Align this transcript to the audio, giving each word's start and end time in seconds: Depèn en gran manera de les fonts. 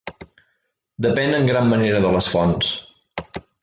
Depèn 1.07 1.37
en 1.41 1.47
gran 1.51 1.71
manera 1.75 2.03
de 2.09 2.17
les 2.19 2.35
fonts. 2.37 2.77